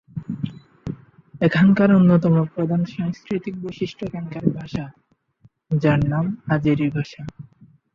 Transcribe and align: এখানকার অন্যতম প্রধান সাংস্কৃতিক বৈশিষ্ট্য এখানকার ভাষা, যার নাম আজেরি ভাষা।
এখানকার 1.41 1.89
অন্যতম 1.95 2.35
প্রধান 2.53 2.81
সাংস্কৃতিক 2.93 3.55
বৈশিষ্ট্য 3.61 4.01
এখানকার 4.05 4.45
ভাষা, 4.57 4.85
যার 5.75 5.99
নাম 6.09 6.25
আজেরি 6.47 6.87
ভাষা। 6.89 7.23